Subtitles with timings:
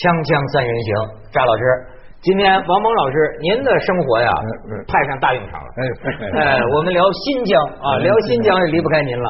[0.00, 0.88] 锵锵三人行，
[1.28, 1.64] 赵老师，
[2.24, 4.32] 今天王蒙老师，您的生活呀
[4.88, 5.68] 派上大用场了。
[5.76, 7.52] 哎，我们聊新疆
[7.84, 9.28] 啊，聊新疆是离不开您了。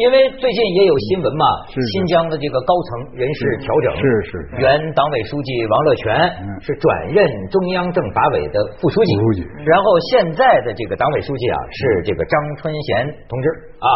[0.00, 4.32] 因为最近也有新闻嘛，新疆的这个高层人事调整，是是。
[4.56, 6.32] 原党委书记王乐泉
[6.64, 7.20] 是转任
[7.52, 13.46] 中央政法委的副书记，然后现在的这个党委书记啊是这个张春贤同志
[13.84, 13.88] 啊。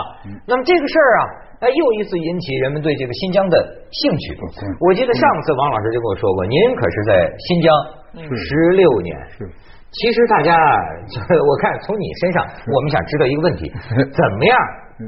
[0.45, 1.49] 那么这个事儿啊。
[1.65, 3.57] 哎，又一次引起人们对这个新疆的
[3.89, 4.37] 兴趣。
[4.85, 7.73] 我记得上次王老师就跟我说过，您可是在新疆
[8.37, 9.17] 十六年。
[9.33, 9.49] 是，
[9.97, 13.73] 其实大家，我看从你身上，我们想知道一个问题：
[14.13, 14.53] 怎么样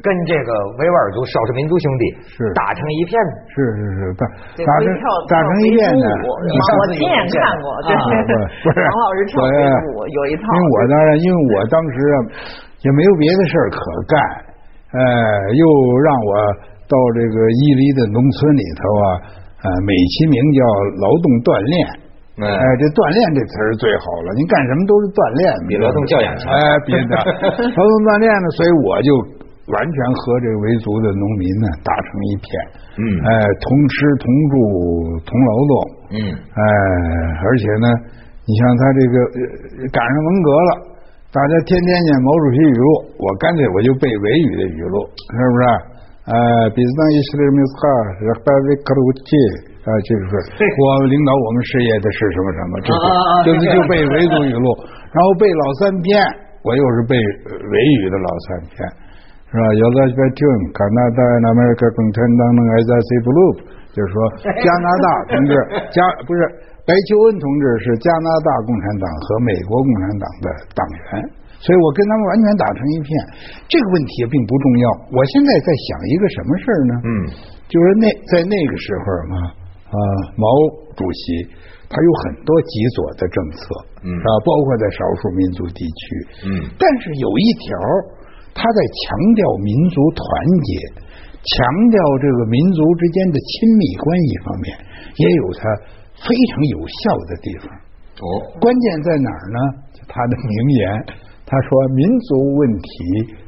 [0.01, 3.13] 跟这个维吾尔族少数民族兄弟是打成一片？
[3.53, 4.25] 是是是，打
[4.65, 4.89] 打成
[5.29, 6.09] 打成一片呢？
[6.25, 7.93] 我亲眼看过，对，
[8.65, 9.61] 不是 王老师跳飞
[9.93, 10.49] 舞有一套。
[10.49, 12.17] 因为我当然，因为我当时啊
[12.81, 13.77] 也没有别的事儿可
[14.09, 14.17] 干。
[14.95, 15.01] 哎，
[15.59, 15.63] 又
[15.99, 16.31] 让我
[16.87, 19.07] 到这个伊犁的农村里头啊，
[19.67, 20.61] 呃，美其名叫
[21.03, 21.75] 劳动锻炼。
[22.37, 26.53] 哎，这锻炼这词儿最好了，您干什么都是锻炼，比劳动教养强。
[26.53, 27.13] 哎，别的
[27.75, 29.11] 劳动锻炼呢，所以我就
[29.73, 32.47] 完全和这个维族的农民呢打成一片。
[33.01, 33.03] 嗯。
[33.27, 33.29] 哎，
[33.59, 34.55] 同吃同住
[35.27, 35.73] 同劳动。
[36.15, 36.17] 嗯。
[36.31, 36.63] 哎，
[37.43, 37.87] 而且呢，
[38.47, 39.15] 你像他这个
[39.91, 40.71] 赶上文革了。
[41.35, 42.89] 大家天天念毛主席语录，
[43.19, 45.63] 我干脆我就背维语的语录，是不是？
[46.27, 46.35] 呃，
[46.75, 47.85] 比斯当伊斯兰米斯哈
[48.19, 49.31] 是巴维克鲁奇
[49.85, 53.05] 啊，就是说我领导我们事业的是什么什么，就是
[53.47, 54.67] 就是就背维族语录，
[55.15, 56.15] 然后背老三篇，
[56.67, 58.75] 我又是背维语的老三篇，
[59.51, 59.63] 是吧？
[59.77, 60.41] 有的在听
[60.75, 63.41] 加拿大那边个共产党那个在 C 布鲁，
[63.95, 64.17] 就是说
[64.63, 65.53] 加拿大同志
[65.91, 66.41] 加不是。
[66.87, 71.19] 白求恩同志是加拿大共产党和美国共产党的党员，
[71.59, 73.11] 所以我跟他们完全打成一片。
[73.67, 74.87] 这个问题并不重要。
[75.11, 76.95] 我现在在想一个什么事儿呢？
[77.03, 77.11] 嗯，
[77.67, 79.35] 就是那在那个时候嘛，
[79.91, 79.99] 啊，
[80.39, 80.47] 毛
[80.95, 81.51] 主席
[81.91, 83.61] 他有很多极左的政策，
[84.07, 86.03] 嗯，啊，包括在少数民族地区，
[86.47, 87.75] 嗯，但是有一条，
[88.55, 90.23] 他在强调民族团
[90.71, 90.71] 结，
[91.35, 91.59] 强
[91.91, 94.67] 调这个民族之间的亲密关系方面，
[95.19, 95.67] 也有他。
[96.23, 97.69] 非常有效的地方
[98.17, 98.25] 哦，
[98.61, 99.59] 关键在哪儿呢？
[100.09, 101.05] 他的名言，
[101.45, 102.89] 他说：“民族问题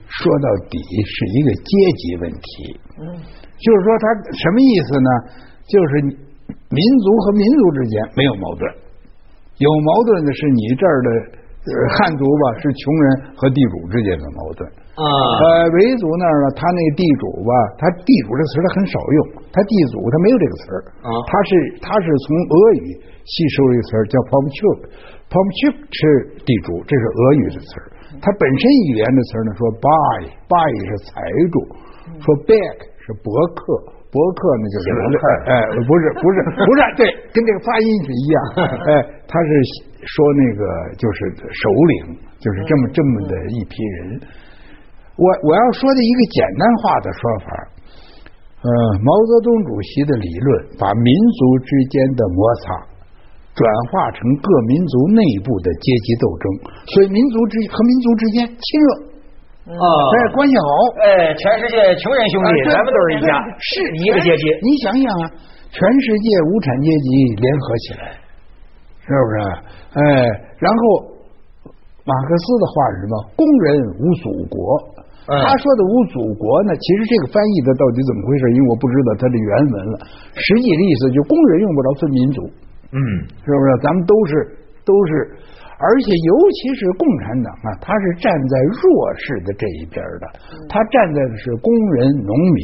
[0.04, 3.06] 说到底是一个阶级问题。”嗯，
[3.56, 4.04] 就是说他
[4.36, 5.10] 什么意思呢？
[5.68, 5.92] 就是
[6.68, 8.74] 民族和民族之间没有矛盾，
[9.56, 11.08] 有矛盾的是你这儿的
[11.98, 13.04] 汉族吧，是穷人
[13.36, 14.62] 和地主之间的矛盾。
[14.98, 15.46] 啊，呃，
[15.78, 19.18] 维族那儿呢，他那个地主吧，他地主这词他很少用，
[19.54, 20.80] 他地主他没有这个词儿。
[21.06, 26.00] 啊，他是他是从俄语吸收一个词儿叫 pomchuk，pomchuk 是
[26.42, 27.86] 地主，这是俄语的词儿，
[28.18, 31.14] 他本身语言的词儿呢说 buy，buy 是财
[31.54, 31.56] 主，
[32.18, 34.86] 说 back 是伯克，伯克呢就是
[35.48, 35.52] 哎，
[35.84, 37.02] 不是不是不是， 对，
[37.32, 38.36] 跟这个发音是一样，
[38.88, 38.90] 哎，
[39.28, 39.48] 他是
[40.00, 40.62] 说那个
[40.96, 44.20] 就是首领，就是这么这么的一批人。
[45.18, 47.48] 我我要说的一个简单化的说法，
[48.62, 48.70] 呃，
[49.02, 50.48] 毛泽东主席的理论
[50.78, 52.64] 把民族之间的摩擦
[53.58, 56.44] 转化成各民族内部的阶级斗争，
[56.94, 58.88] 所以民族之和民族之间亲热
[59.68, 60.68] 啊，哎，关系好，
[61.04, 64.48] 哎，全世界穷人兄弟，咱们都是一家，是一个阶级。
[64.64, 65.24] 你想想啊，
[65.68, 68.02] 全世界无产阶级联合起来，
[69.04, 69.36] 是不是？
[69.92, 70.02] 哎，
[70.56, 70.80] 然后
[72.00, 73.14] 马克思的话是什么？
[73.36, 73.66] 工人
[74.00, 74.56] 无祖国。
[75.28, 76.72] 他说的无祖国呢？
[76.72, 78.48] 其实这个翻译的到底怎么回事？
[78.56, 80.00] 因为我不知道他的原文了。
[80.32, 82.40] 实际的意思就工人用不着分民族，
[82.96, 82.98] 嗯，
[83.44, 83.68] 是不是？
[83.84, 84.32] 咱们都是
[84.88, 85.36] 都是，
[85.78, 88.82] 而且尤其是共产党啊，他是站在弱
[89.14, 90.26] 势的这一边的，
[90.68, 92.58] 他站在的是工人、农民，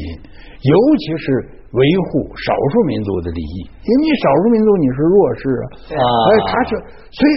[0.61, 1.25] 尤其是
[1.71, 1.81] 维
[2.11, 3.57] 护少数民族的利益。
[3.63, 6.69] 因为你少数民族你是弱势啊，所以，他是
[7.11, 7.33] 所以。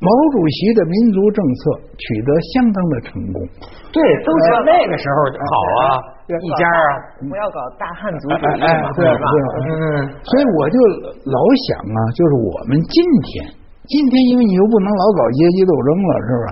[0.00, 3.42] 毛主席的民族政策取得相当的成功，
[3.90, 5.82] 对，都是那个时候好啊，
[6.30, 9.26] 一家啊，不要搞大汉族主义嘛，对吧？
[9.58, 10.78] 嗯，所以我就
[11.26, 13.50] 老想啊，就是我们今天，
[13.88, 16.48] 今天因为你又不能老搞阶级斗争了，是吧？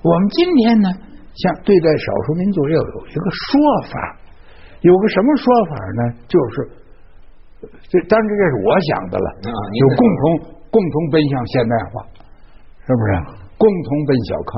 [0.00, 0.88] 我们今天呢，
[1.36, 3.52] 像对待少数民族要有一个说
[3.92, 3.94] 法，
[4.80, 6.00] 有个什么说法呢？
[6.26, 6.54] 就是，
[7.92, 10.22] 这当然这是我想的了啊，就共同
[10.72, 12.02] 共同奔向现代化。
[12.88, 13.08] 是不是
[13.60, 14.52] 共同奔小康？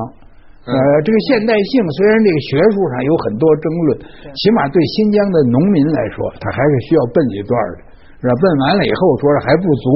[0.70, 3.98] 呃，这个现代性虽然这个学术上有很多争论，
[4.38, 7.89] 起码对新疆的农民来说，他还是需要奔一段的，
[8.20, 8.32] 是吧？
[8.36, 9.86] 问完了以后，说是还不足，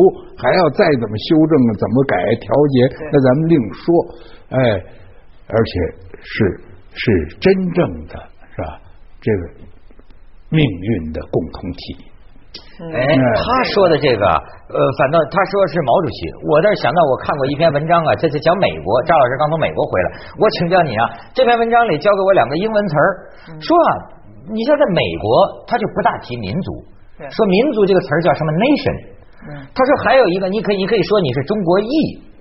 [0.40, 2.76] 还要再怎么修正啊，怎么改调节，
[3.12, 3.84] 那咱们另说。
[4.48, 4.58] 哎，
[5.48, 5.72] 而且
[6.20, 6.32] 是
[6.94, 7.02] 是
[7.40, 8.14] 真正的，
[8.54, 8.80] 是吧？
[9.20, 9.42] 这个
[10.50, 11.96] 命运的共同体，
[12.92, 21.02] 哎，他说的这个，呃，反倒他说是毛主席，我倒是想到我看过一篇文章啊，这是讲美国，张老师刚从美国回来，我请教你啊，
[21.34, 23.08] 这篇文章里教给我两个英文词儿，
[23.58, 23.90] 说啊，
[24.52, 26.84] 你像在美国，他就不大提民族，
[27.30, 28.96] 说民族这个词儿叫什么 nation，
[29.70, 31.92] 他说还有一个，你可以你可以说你是中国裔、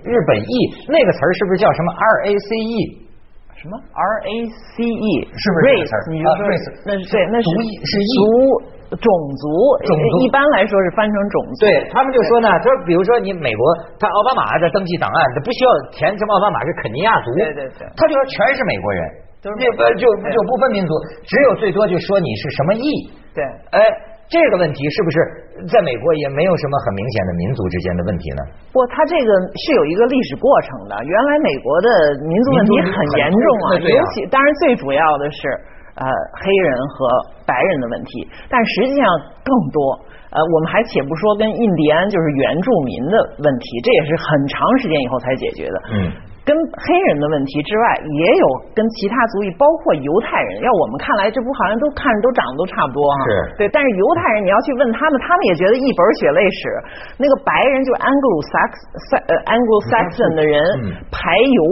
[0.02, 0.54] 日本裔，
[0.90, 2.74] 那个词儿是不是叫什么 R A C E？
[3.60, 5.06] 什么 R A C E？
[5.31, 5.94] 是不是 race？
[6.12, 6.42] 你就说
[6.84, 8.74] 那是对，那是是族。
[8.94, 9.10] 种
[9.42, 9.50] 族，
[9.90, 11.66] 种族一般来说是翻成种族。
[11.66, 13.66] 对他们就说呢，他说比如说你美国，
[13.98, 19.02] 他奥巴马的登记档案，他不需要填什么奥巴马是肯尼亚族，对对对，他就说全是美国人，
[19.42, 20.94] 就不就就不分民族，
[21.25, 22.86] 只有最多就说你是什么裔。
[23.34, 23.42] 对，
[23.74, 23.81] 哎，
[24.30, 25.18] 这个问题是不是
[25.68, 28.42] 在美国也没有什么很明显的民族之间的问题呢？
[28.72, 30.96] 不，它这个是有一个历史过程的。
[31.04, 31.90] 原来美国的
[32.28, 35.40] 民族问题很严重啊，尤其当然最主要的是。
[35.94, 36.02] 呃，
[36.42, 37.06] 黑人和
[37.46, 39.06] 白人的问题，但实际上
[39.46, 39.94] 更多。
[40.31, 45.78] 呃，我们还且不说跟印第安就是原住民的问题，这也是很长时间以后才解决的。
[45.94, 46.12] 嗯，
[46.44, 47.84] 跟黑人的问题之外，
[48.19, 48.45] 也有
[48.75, 50.60] 跟其他族裔，包括犹太人。
[50.60, 53.18] 要我们看来，这不好像都看着都长得都差不多哈。
[53.24, 53.63] 是。
[53.63, 56.62] 对，但是犹太人你要去问他们，他们也觉得一本血泪史。
[57.16, 58.72] 那个白人就 Anglo Sax
[59.31, 60.60] 呃 Anglo Saxon 的人
[61.16, 61.63] 排犹，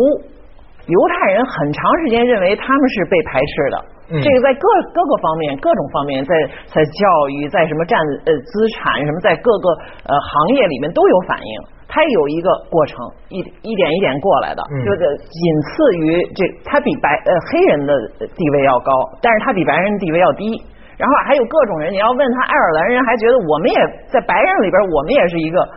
[0.88, 3.78] 犹太人很长时间认为他们是被排斥的。
[4.12, 6.32] 这个在各各个方面、各种方面，在
[6.68, 7.96] 在教育、在什么占
[8.28, 9.68] 呃资产什么，在各个
[10.04, 11.54] 呃行业里面都有反应。
[11.92, 12.96] 它有一个过程，
[13.28, 17.92] 一一点一点过来的，就是仅次于这，它比白呃黑人的
[18.32, 20.56] 地位要高，但是它比白人地位要低。
[20.96, 23.78] 然后还有各种人，你要问他爱尔兰人，还觉得我们也
[24.08, 25.68] 在白人里边，我们也是一个。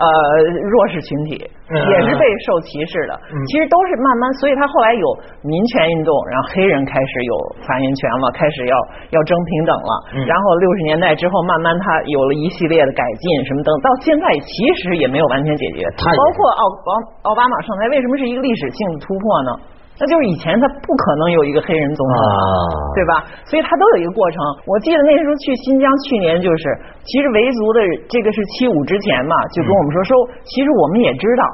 [0.00, 0.06] 呃，
[0.64, 3.12] 弱势群体也是被受歧视的，
[3.52, 5.06] 其实都是慢慢，所以他后来有
[5.44, 7.34] 民权运动，然后黑人开始有
[7.68, 8.74] 发言权了，开始要
[9.12, 9.92] 要争平等了，
[10.24, 14.50] 然后六十年代之后，慢慢他有了一系列的改进，什么等，到现在其
[14.80, 15.84] 实也没有完全解决，
[16.16, 16.92] 包括奥奥
[17.28, 19.50] 奥巴马上台，为什么是一个历史性的突破呢？
[20.00, 22.16] 那就是以前他不可能有一个黑人总统，
[22.96, 23.12] 对吧？
[23.44, 24.40] 所以他都有一个过程。
[24.64, 26.64] 我记得那时候去新疆，去年就是，
[27.04, 30.16] 其实维族的这个是七五之前嘛，就跟我们说说，
[30.48, 31.44] 其实我们也知道，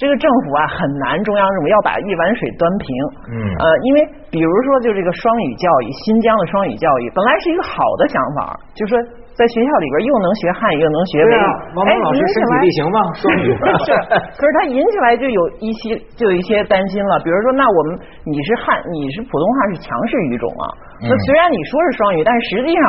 [0.00, 2.88] 这个政府啊很难，中央政府要把一碗水端平。
[3.36, 3.36] 嗯。
[3.60, 3.98] 呃，因为
[4.32, 8.96] 比如说就这个双语教育，新疆的双语教育本来是一个好的想法，就说。
[9.40, 11.48] 在学校里边又能学汉语又能学维语，
[11.88, 12.98] 哎，老师身体力行吗？
[13.16, 13.48] 双语
[13.88, 13.88] 是，
[14.36, 17.16] 可是他引起来就有一些就有一些担心了。
[17.24, 17.96] 比如说，那我们
[18.28, 20.64] 你是汉你是普通话是强势语种啊？
[21.08, 22.84] 那虽然你说是双语，但是实际上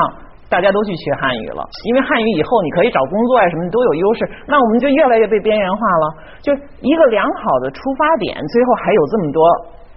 [0.52, 4.28] 大家都去学汉语了，因为汉语以后你可以找工作啊什么都有优势。
[4.44, 6.06] 那我们就越来越被边缘化了。
[6.44, 6.52] 就
[6.84, 9.40] 一个良好的出发点，最后还有这么多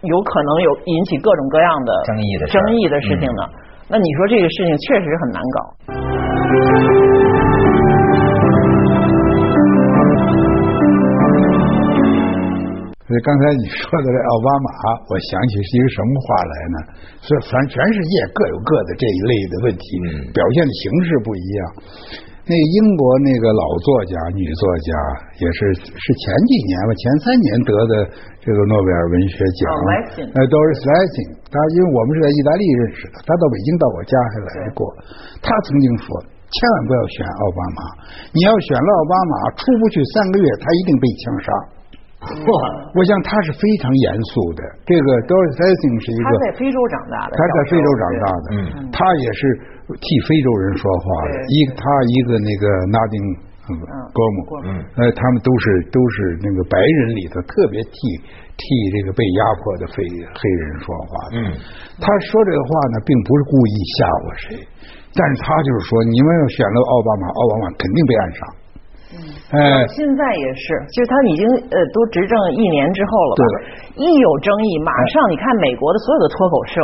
[0.07, 3.43] 有可能有引起各种各样的争议的争议的事情呢？
[3.91, 6.14] 那你说这个事情确实很难搞。
[13.05, 14.69] 所以刚才你说的这奥巴马，
[15.07, 16.77] 我想起是一个什么话来呢？
[17.23, 19.87] 是反正全世界各有各的这一类的问题，
[20.35, 21.59] 表现的形式不一样。
[22.49, 24.91] 那个英国那个老作家女作家，
[25.37, 27.93] 也是是前几年吧，前三年得的
[28.41, 29.63] 这个诺贝尔文学奖，
[30.35, 34.81] 呃，Doris Lessing，他因为我们是在意大利认识的，他到北京到我家还来过，
[35.45, 36.34] 他曾经说。
[36.55, 37.81] 千万不要选奥巴马！
[38.31, 41.49] 你要选了奥巴马，出不去三个月，他一定被枪杀。
[42.25, 44.63] 我想他是非常严肃的。
[44.89, 48.47] 这个 Doris Lessing 是一个他在非洲长大的，他在非洲长大的，
[48.89, 49.41] 他也是
[49.93, 51.37] 替非洲人说话的。
[51.53, 52.65] 一他一个那个
[52.97, 53.17] 拉丁
[53.69, 54.39] 哥姆，
[54.97, 57.93] 呃，他们都是都是那个白人里头特别替
[58.57, 58.65] 替
[58.97, 60.01] 这个被压迫的非
[60.33, 61.37] 黑人说话的。
[62.01, 64.49] 他说这个话呢，并不是故意吓唬谁。
[65.15, 68.39] 但是他就是说，你们要选了奥巴马，奥巴马肯定被暗杀。
[69.15, 69.17] 嗯，
[69.55, 73.39] 哎，现在也是，就是他已经呃都执政一年之后了吧？
[73.39, 74.03] 对。
[74.03, 76.75] 一有争议，马上你看美国的所有的脱口秀。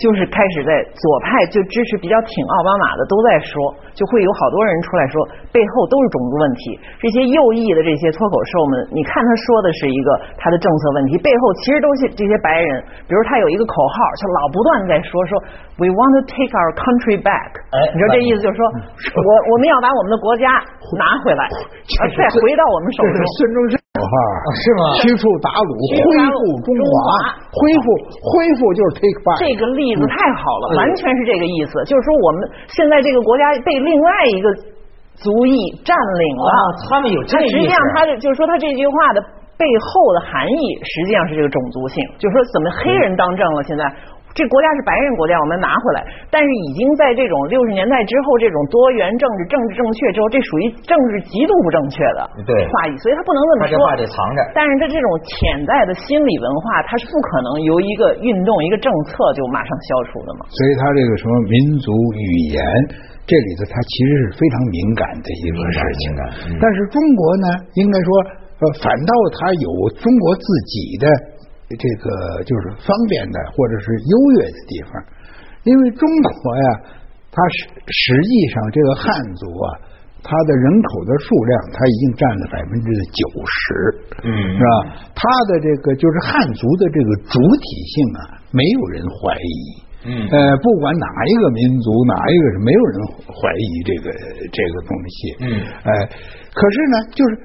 [0.00, 3.54] 就是开始在左派就支持比较挺奥巴马的都在说，
[3.92, 5.14] 就会有好多人出来说
[5.52, 6.80] 背后都是种族问题。
[6.98, 10.08] 这些右翼的这些脱口秀们，你看他说的是一个
[10.40, 12.82] 他的政策问题，背后其实都是这些白人。
[13.06, 15.32] 比如他有一个口号，就老不断在说说
[15.78, 17.62] We want to take our country back。
[17.70, 18.64] 哎你知道这意思就是说，
[19.20, 20.48] 我我们要把我们的国家
[20.96, 21.44] 拿回来，
[22.16, 23.16] 再回到我们手中。
[23.38, 23.91] 孙中山。
[24.00, 24.16] 哈，
[24.56, 24.82] 是吗？
[25.04, 27.86] 驱除鞑虏，恢复中华，恢复
[28.24, 29.36] 恢复就是 take back。
[29.36, 31.76] 这个例子太好了，完全是这个意思。
[31.84, 34.48] 就是说，我们现在这个国家被另外一个
[35.20, 35.52] 族裔
[35.84, 36.48] 占领了。
[36.88, 39.20] 他们有这实际上，他就是说，他这句话的
[39.60, 42.00] 背后的含义，实际上是这个种族性。
[42.16, 43.60] 就是说，怎么黑人当政了？
[43.68, 43.84] 现在
[44.32, 46.00] 这国家是白人国家，我们拿回来。
[46.32, 53.76] 但是已经在这种六十年代之后，这种多元政治、政治正确之后，这属于政治极度不正确的话语，所以他不能这么说。
[53.84, 54.40] 话得藏着。
[54.56, 55.36] 但是他这种潜
[55.68, 60.48] 在的心理文化，它是不可能由一个运动、一个政策就马上消除的嘛。
[60.48, 62.24] 所以他这个什么民族语
[62.56, 62.64] 言，
[63.28, 66.56] 这里头他其实是非常敏感的一个事情。
[66.56, 67.46] 但是中国呢，
[67.76, 68.08] 应该说，
[68.64, 69.68] 呃，反倒他有
[70.00, 71.04] 中国自己的。
[71.78, 72.08] 这个
[72.44, 74.90] 就是方便的，或者是优越的地方，
[75.64, 76.66] 因为中国呀，
[77.30, 79.66] 它实实际上这个汉族啊，
[80.22, 83.56] 它的人口的数量，它已经占了百分之九十，
[84.26, 84.74] 嗯，是吧？
[85.14, 89.58] 它的这个就是汉族的这个主体性啊，没有人怀疑，
[90.06, 94.06] 嗯，呃，不管哪一个民族，哪一个是没有人怀疑这个
[94.50, 95.46] 这个东西，嗯，
[95.84, 95.90] 哎，
[96.52, 97.36] 可是呢，就是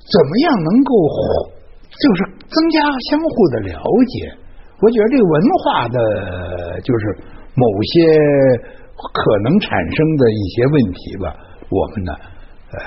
[0.00, 1.59] 怎么样能够？
[1.90, 2.78] 就是增加
[3.10, 4.30] 相互的了解，
[4.78, 5.98] 我觉得这个文化的，
[6.86, 7.02] 就是
[7.58, 7.92] 某些
[8.94, 11.34] 可能产生的一些问题吧，
[11.66, 12.12] 我们呢，
[12.70, 12.78] 呃，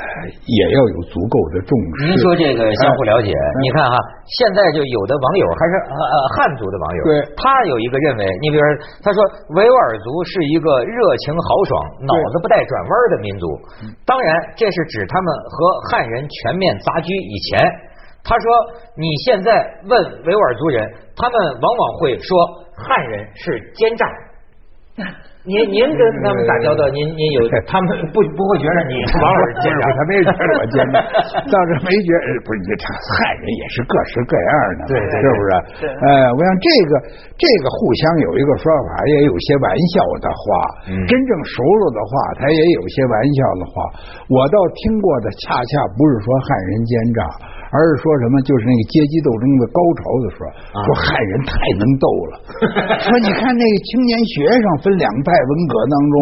[0.47, 2.07] 也要有足够的重视。
[2.07, 3.29] 您说这个相互了解，
[3.61, 3.93] 你看哈，
[4.39, 8.63] 现在就有的网友还是呃呃汉族的网友，对，他有一个认为，你比如
[9.03, 9.19] 他说
[9.59, 13.45] 维吾尔族是一个热情豪爽、脑子不带转弯的民族，
[14.07, 17.91] 当然这是指他们和汉人全面杂居以前。
[18.23, 18.45] 他说
[18.95, 19.51] ：“你现在
[19.83, 19.91] 问
[20.23, 20.79] 维吾尔族人，
[21.15, 22.31] 他们往往会说
[22.71, 24.05] 汉人是奸诈。
[25.43, 29.83] 您您跟他们打交道，您您有 他们不不会觉得你王老师奸诈？
[29.91, 31.03] 他没觉得我奸诈，
[31.51, 35.83] 倒是没觉得不是你这汉人也是各式各样的，对，是不是？
[35.83, 36.91] 哎，我想这个
[37.35, 40.45] 这个互相有一个说法，也有些玩笑的话，
[41.11, 43.73] 真正熟了的话，他也有些玩笑的话。
[44.31, 47.19] 我倒听过的，恰恰不是说汉人奸诈。”
[47.73, 48.37] 而是说什么？
[48.45, 52.33] 就是那个阶级斗争的高潮的时候，说汉人太能斗了。
[53.01, 56.15] 说你看那个青年学生分两派，文革当中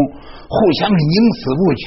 [0.47, 1.83] 互相是宁死不屈。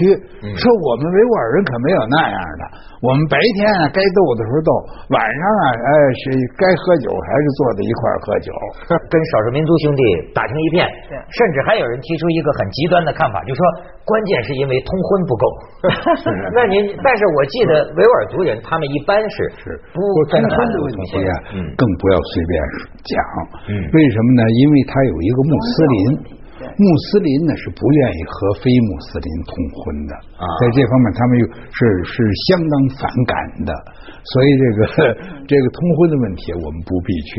[0.60, 2.62] 说我们维吾尔人可没有那样的，
[3.00, 4.70] 我们白天啊该斗的时候斗，
[5.16, 5.88] 晚上啊哎
[6.20, 6.24] 是
[6.60, 8.52] 该喝酒还是坐在一块喝酒，
[9.08, 10.02] 跟少数民族兄弟
[10.36, 10.84] 打成一片。
[11.32, 13.60] 甚至还有人提出一个很极端的看法，就说
[14.04, 15.44] 关键是因为通婚不够。
[16.52, 19.53] 那您，但是我记得维吾尔族人他们一般是。
[19.58, 21.32] 是，不通婚的问题啊，
[21.76, 22.54] 更不要随便
[23.06, 23.14] 讲。
[23.92, 24.42] 为什么呢？
[24.48, 25.98] 因为他有一个穆斯林，
[26.64, 30.12] 穆斯林呢是不愿意和非穆斯林通婚的，
[30.60, 32.14] 在这方面他们又是是
[32.50, 33.34] 相当反感
[33.66, 33.72] 的。
[34.24, 34.78] 所以这个
[35.44, 37.32] 这个通婚的问题，我们不必去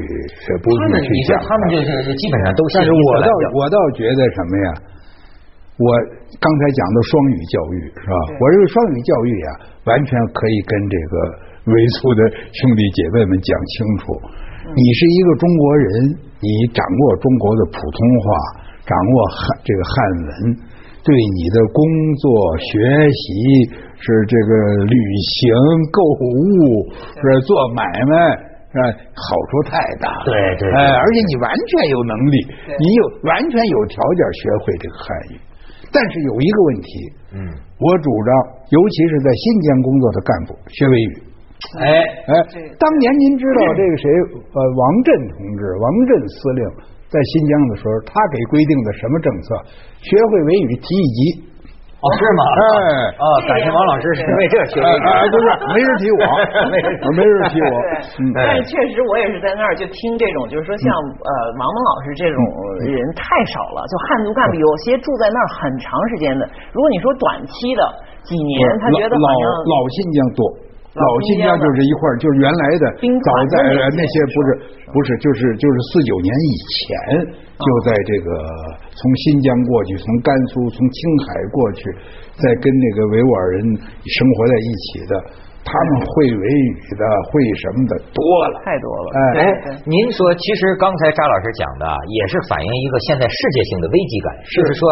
[0.61, 1.41] 不必去讲。
[1.41, 2.61] 他们就是基本上都。
[2.77, 4.69] 但是我倒我倒觉得什么呀？
[5.75, 5.87] 我
[6.39, 8.15] 刚才讲的双语教育是吧？
[8.39, 9.49] 我认为双语教育啊，
[9.91, 11.15] 完全可以跟这个。
[11.65, 14.13] 维族的兄弟姐妹们讲清楚，
[14.69, 15.89] 你是一个中国人，
[16.37, 18.25] 你掌握中国的普通话，
[18.85, 19.95] 掌握汉这个汉
[20.29, 20.29] 文，
[21.01, 21.81] 对你的工
[22.21, 22.29] 作、
[22.61, 22.69] 学
[23.09, 23.25] 习
[23.97, 25.41] 是这个旅行、
[25.89, 26.85] 购物
[27.17, 28.13] 是做买卖
[28.69, 28.77] 是
[29.17, 30.25] 好处太大了。
[30.29, 32.37] 对对，哎，而且你完全有能力，
[32.77, 35.35] 你有完全有条件学会这个汉语。
[35.95, 36.89] 但是有一个问题，
[37.31, 37.39] 嗯，
[37.79, 38.29] 我主张，
[38.67, 41.13] 尤其是在新疆工作的干部学维语。
[41.79, 41.87] 哎
[42.27, 42.31] 哎，
[42.75, 44.05] 当年您知道这个谁？
[44.51, 46.61] 呃，王震同志，王震司令
[47.07, 49.47] 在新疆的时候，他给规定的什么政策？
[50.03, 51.54] 学会维语提一级。
[52.05, 52.41] 哦，是吗？
[52.45, 52.65] 哎，
[53.17, 55.01] 啊，感谢王老师是因为这学维语。
[55.33, 56.21] 不是，没人提我，
[56.69, 56.77] 没
[57.17, 57.73] 没人提我。
[58.37, 62.37] 但是确实，我也是在那儿就听这种，就是说像呃王蒙老师这种
[62.85, 63.81] 人太少了。
[63.89, 66.45] 就汉族干部有些住在那儿很长时间的。
[66.69, 67.81] 如果你说短期的
[68.21, 70.41] 几年，他觉得好像老新疆多。
[70.95, 73.55] 老新疆就是一块就是原来的，早在
[73.97, 74.47] 那些不是
[74.93, 76.87] 不是，就是就是四九年以前，
[77.55, 78.29] 就在这个
[78.91, 81.81] 从新疆过去，从甘肃、从青海过去，
[82.35, 83.63] 再跟那个维吾尔人
[84.03, 85.13] 生活在一起的，
[85.63, 86.69] 他们会维语
[86.99, 88.21] 的，会什么的多
[88.51, 89.07] 了，太多了。
[89.39, 94.83] 哎，您说，其实刚才张老师讲的也是反映一个现在世界性的危机感，就是说。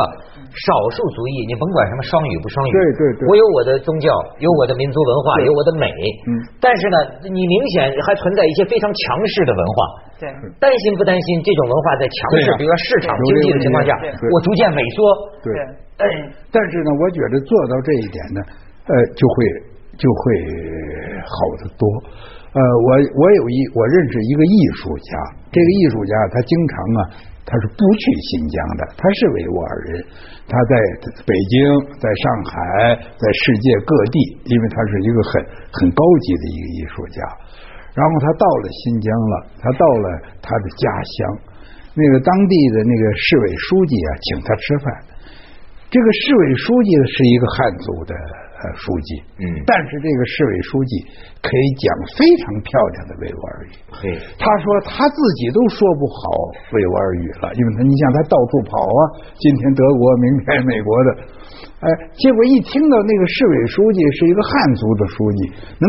[0.53, 5.89] 少数族裔，你甭管什么双语不双语，对对对，我有我的宗教，有我的民族文化，有我的美，
[6.29, 6.29] 嗯，
[6.62, 9.77] 但是呢，你明显还存在一些非常强势的文化，
[10.22, 10.29] 对，
[10.62, 13.98] 担心不担心这种文化在强势，比如说市场经济的情况下，
[14.29, 14.98] 我逐渐萎缩，
[15.41, 15.50] 对，
[15.98, 16.05] 哎，
[16.53, 18.39] 但是呢，我觉得做到这一点呢，
[18.86, 19.36] 呃，就会
[19.98, 20.22] 就会
[21.25, 21.83] 好得多，
[22.53, 25.12] 呃，我我有一我认识一个艺术家，
[25.50, 27.33] 这个艺术家他经常啊。
[27.45, 30.03] 他是不去新疆的，他是维吾尔人，
[30.47, 30.73] 他在
[31.27, 31.59] 北京、
[32.00, 32.55] 在上海、
[33.19, 35.31] 在世界各地，因为他是一个很
[35.71, 37.19] 很高级的一个艺术家。
[37.93, 40.05] 然后他到了新疆了，他到了
[40.41, 41.15] 他的家乡，
[41.93, 44.85] 那个当地的那个市委书记啊，请他吃饭。
[45.91, 48.15] 这个市委书记是一个汉族的
[48.75, 49.10] 书记，
[49.41, 50.91] 嗯，但是这个市委书记
[51.43, 53.70] 可以讲非常漂亮的维吾尔语。
[54.00, 54.05] 对，
[54.39, 56.20] 他说他自己都说不好
[56.72, 59.01] 维吾尔语了，因为他你想他到处跑啊，
[59.36, 61.10] 今天德国，明天美国的，
[61.84, 65.39] 哎，结果一听到那个市委书记是一个汉族的书记，
[65.82, 65.86] 能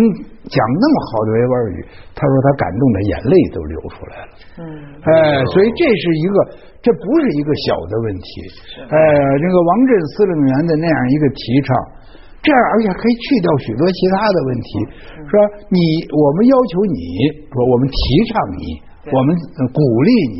[0.50, 1.78] 讲那么好的维吾尔语，
[2.14, 4.32] 他说他感动的眼泪都流出来了。
[4.58, 4.62] 嗯，
[5.04, 6.36] 哎，所以这是一个。
[6.84, 8.28] 这不是一个小的问题，
[8.76, 8.94] 呃，
[9.40, 11.68] 这个王震司令员的那样一个提倡，
[12.44, 14.68] 这样而且可以去掉许多其他的问题，
[15.24, 15.32] 说
[15.72, 15.80] 你
[16.12, 17.00] 我们要求你
[17.48, 17.96] 说我们提
[18.28, 18.62] 倡你，
[19.08, 19.32] 我们
[19.72, 20.38] 鼓励你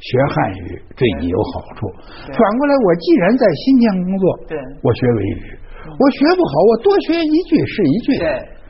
[0.00, 1.84] 学汉语，对你有好处。
[2.32, 5.44] 反过来，我既然在新疆工作，对，我学维语，
[5.92, 8.08] 我学不好，我多学一句是一句。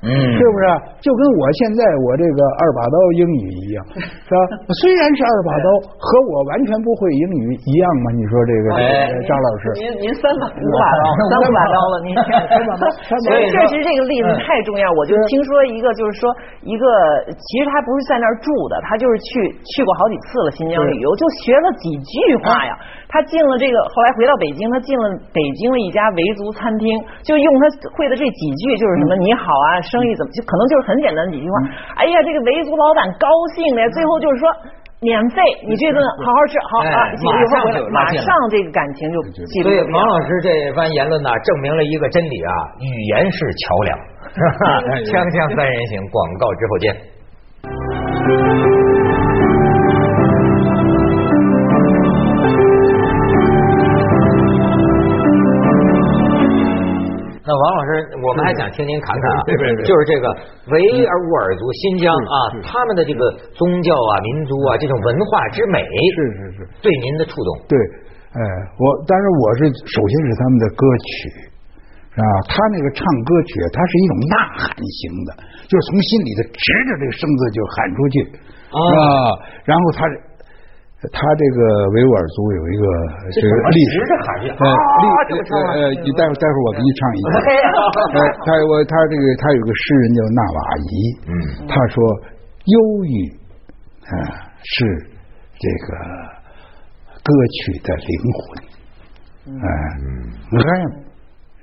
[0.06, 0.64] 嗯，是不是
[1.02, 4.38] 就跟我现在我这个二把刀英语一样，是吧？
[4.78, 5.66] 虽然是二把刀，
[5.98, 8.14] 和我完全不会英语一样吗？
[8.14, 8.66] 你说这个
[9.26, 12.86] 张老师，您您三把五把刀，三五把刀了，您 三把刀。
[13.50, 14.86] 确实这个例子太重要。
[14.94, 16.30] 我就听说一个，就是说
[16.62, 16.86] 一个，
[17.26, 22.14] 其实他不是在那儿住的，他就是去去过好几次了新疆旅游，就学了几句
[22.46, 22.72] 话呀。
[23.08, 26.86] 他进了这个，后来回到北京，他进了北京的一家维族餐厅，
[27.22, 31.54] 就用他会的这几句，就是什么你好啊，生意怎么，就可能就是很简单的几句话。
[31.96, 34.50] 哎呀，这个维族老板高兴的，最后就是说
[35.00, 39.22] 免费，你这顿好好吃，好啊，马上就马上这个感情就。
[39.62, 43.98] 所以王老师这番言论呢，证明了一个真理啊，语言是桥梁。
[45.06, 48.75] 锵锵三人行，广告之后见。
[57.46, 59.40] 那王老师，我们还想听您侃侃啊，
[59.86, 60.26] 就是这个
[60.74, 60.76] 维
[61.06, 62.36] 尔吾尔族新疆啊，
[62.66, 63.22] 他们的这个
[63.54, 67.50] 宗教啊、民族啊这种文化之美，是是是，对您的触动。
[67.70, 67.78] 对，
[68.34, 68.40] 哎，
[68.74, 71.14] 我但是我是首先是他们的歌曲，
[72.10, 72.26] 是吧？
[72.50, 74.34] 他那个唱歌曲，它是一种呐
[74.66, 75.30] 喊型的，
[75.70, 78.14] 就是从心里头直着这个声子就喊出去
[78.74, 78.80] 啊，
[79.62, 80.02] 然后他。
[80.96, 81.60] 他这个
[81.92, 82.84] 维吾尔族有一个
[83.28, 85.04] 这个历史，呃，历
[85.76, 87.28] 呃，你待会待会儿我给你唱一个。
[88.16, 90.90] 呃，他我他这个他有个诗人叫纳瓦伊，
[91.28, 91.32] 嗯，
[91.68, 92.00] 他说
[92.64, 93.28] 忧郁
[94.08, 94.74] 啊是
[95.60, 95.92] 这个
[97.20, 98.40] 歌曲的灵魂，
[99.52, 99.56] 嗯，
[100.48, 100.68] 我看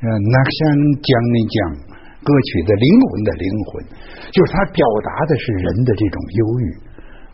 [0.05, 0.59] 那像
[1.01, 1.57] 讲那讲
[2.21, 3.81] 歌曲的灵魂的灵魂，
[4.29, 6.63] 就是他表达的是人的这种忧郁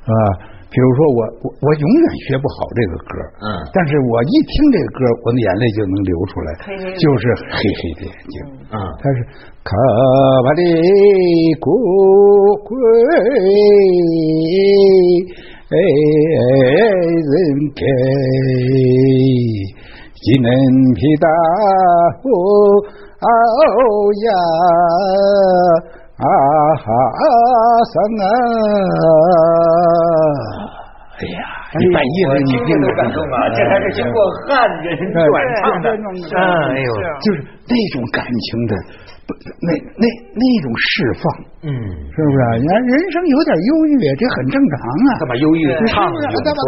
[0.08, 0.56] 啊。
[0.70, 6.50] 比如说我我我永远学不好这个歌，嗯，但是我一听这个歌，我的眼泪就能流出来，
[6.94, 8.38] 就是黑黑的眼睛，
[8.70, 9.26] 嗯，他是
[9.66, 9.74] 卡
[10.46, 10.62] 巴里
[11.60, 11.74] 古
[12.70, 12.70] 贵，
[15.70, 15.76] 哎
[17.18, 17.34] 人
[17.74, 17.82] 给
[20.22, 20.50] 吉能
[20.94, 21.26] 皮达
[22.22, 22.24] 呼
[23.20, 23.28] 啊
[23.66, 23.70] 哦
[24.26, 24.30] 呀
[26.20, 26.28] 啊
[26.76, 26.86] 哈
[27.92, 28.24] 桑啊。
[31.20, 31.44] 哎呀，
[31.78, 33.36] 你半夜的你听着感动啊！
[33.52, 34.48] 这还是经过汉
[34.82, 35.20] 人转
[35.60, 35.86] 唱的，
[36.72, 38.74] 哎呦，就是那种感情的，
[39.62, 40.90] 那那那种释
[41.20, 41.24] 放，
[41.66, 41.72] 嗯，
[42.10, 42.38] 是不是？
[42.62, 45.10] 你看人生有点忧郁，这很正常啊。
[45.20, 46.16] 他把忧郁唱出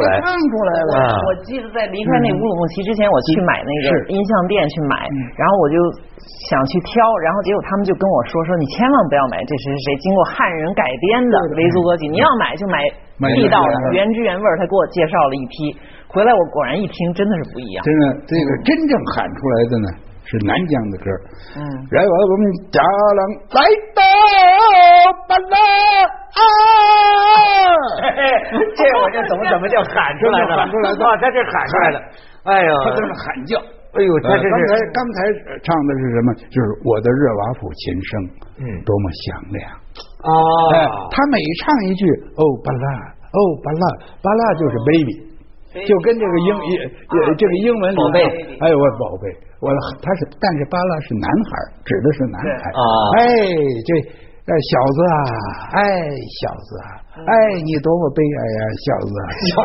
[0.06, 0.92] 来，唱出来了。
[1.26, 4.96] 我记得在离开那乌鲁木齐之前，我去买那个音像店去买，
[5.38, 5.78] 然后我就。
[6.22, 12.08] 想去挑，然后结果他们就跟我说说你千万不要买，这是谁经过汉人改编的维族歌曲？
[12.10, 12.78] 你要买就买
[13.34, 14.44] 地道的原汁原味。
[14.58, 15.74] 他给我介绍了一批，
[16.08, 17.82] 回来我果然一听，真的是不一样。
[17.82, 19.88] 真的，这个真正喊出来的呢
[20.24, 21.06] 是南疆的歌。
[21.58, 23.22] 嗯，然后我们家郎
[23.56, 23.60] 来
[23.96, 24.00] 到
[25.28, 25.56] 巴拉
[26.32, 26.44] 啊，
[28.76, 30.64] 这我就怎么怎么就喊出来的了？
[30.64, 31.98] 喊出来的，他这喊出来的，
[32.46, 33.60] 哎呦，他这是喊叫。
[33.92, 35.18] 哎呦，他这刚才刚才
[35.60, 36.32] 唱的是什么？
[36.48, 38.12] 就是我的热瓦普琴声，
[38.64, 39.60] 嗯，多么响亮
[40.24, 40.32] 啊！
[40.72, 42.08] 哎，他每唱一句
[42.40, 42.88] 哦巴拉，
[43.36, 43.84] 哦巴拉，
[44.24, 45.31] 巴拉就是 baby，
[45.88, 46.74] 就跟这个英也
[47.38, 48.24] 这个英文宝贝，
[48.60, 49.26] 哎我宝贝，
[49.62, 51.50] 我他是，但是巴拉是男孩，
[51.86, 52.84] 指的是男孩啊，
[53.18, 53.24] 哎
[53.88, 53.92] 这。
[54.42, 55.16] 哎，小子啊！
[55.78, 55.80] 哎，
[56.42, 56.90] 小子啊！
[57.14, 57.32] 哎，
[57.64, 59.14] 你多么悲哀呀，小子！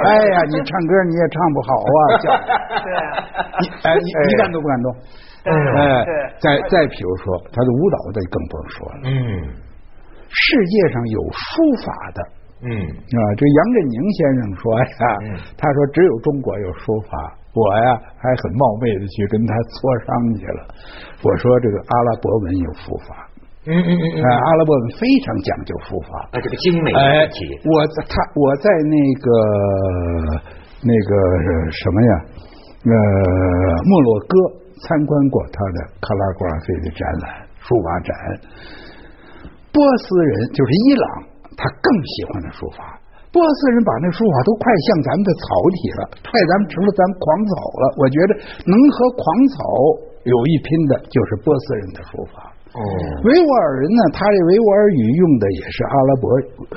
[0.05, 2.47] 哎呀，你唱歌你也唱不好啊，小子。
[2.85, 2.92] 对，
[3.59, 4.87] 你哎，你你感动不感动？
[5.49, 6.05] 哎，
[6.38, 8.95] 再再比如说他的舞蹈，这更不用说了。
[9.09, 9.11] 嗯，
[10.29, 11.40] 世界上有书
[11.83, 12.21] 法的，
[12.62, 14.87] 嗯啊，这杨振宁先生说呀，
[15.61, 17.12] 他说只有中国有书法，
[17.53, 20.09] 我呀还很冒昧的去跟他磋商
[20.40, 20.61] 去了。
[21.21, 23.29] 我说这个阿拉伯文有书法。
[23.69, 26.88] 嗯嗯嗯嗯，阿拉伯文非常讲究书法，啊，这个精美。
[26.95, 27.29] 哎，
[27.66, 29.27] 我在他我在那个
[30.81, 31.11] 那个
[31.75, 32.12] 什么呀？
[32.87, 32.95] 呃，
[33.85, 34.33] 莫洛哥
[34.87, 38.11] 参观过他的卡拉格拉菲的展览，书法展。
[39.75, 41.05] 波斯人就是伊朗，
[41.57, 43.01] 他更喜欢的书法。
[43.33, 45.45] 波斯人把那书法都快像咱们的草
[45.77, 47.85] 体了，快咱们成了咱们狂草了。
[48.01, 48.31] 我觉得
[48.64, 49.57] 能和狂草
[50.25, 52.49] 有一拼的，就是波斯人的书法。
[52.77, 52.81] 哦，
[53.25, 56.25] 维吾尔人呢，他这维吾尔语用的也是阿拉伯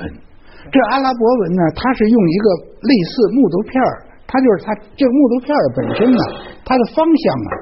[0.68, 2.46] 这阿拉伯文呢，它是用一个
[2.84, 3.92] 类似木头片儿。
[4.28, 6.22] 它就是它这个木头片本身呢，
[6.64, 7.52] 它的方向啊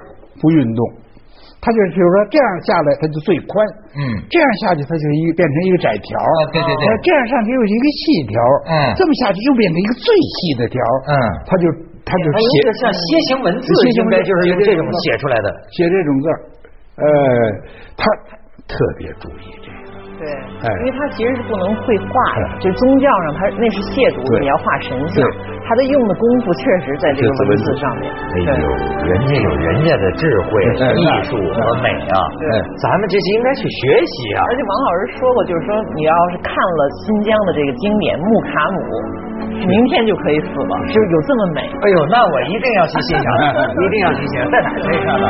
[0.42, 0.82] 不运动，
[1.58, 3.54] 它就比如说这样下来它就最宽，
[3.98, 6.14] 嗯，这样下去它就一变成一个窄条，
[6.54, 8.36] 对对对，这样上去又是一个细条，
[8.70, 10.78] 嗯，这么下去又变成一个最细的条，
[11.10, 11.64] 嗯，它就
[12.06, 13.68] 它就写像楔形文字，
[13.98, 16.24] 应该就是用这种写出来的，写这种字，
[16.98, 17.04] 呃，
[17.98, 18.04] 他
[18.66, 19.76] 特别注意这个。
[20.18, 22.10] 对，因为他其实是不能绘画
[22.42, 25.22] 的，就宗教上他那是亵渎，你要画神像，
[25.68, 28.08] 他的用的功夫确实在这个文字上面。
[28.08, 28.66] 哎呦，
[29.04, 30.48] 人家有人家的智慧、
[30.96, 32.48] 艺术和美啊，对
[32.80, 34.48] 咱们这些应该去学习啊。
[34.48, 38.80] 而且王老师说过，就是说你要是看了新疆的这个经典木卡姆，
[39.68, 41.60] 明天就可以死了，就有这么美。
[41.84, 43.28] 哎呦，那我一定要去欣赏，
[43.76, 45.26] 一定要去欣赏，在哪可以看到？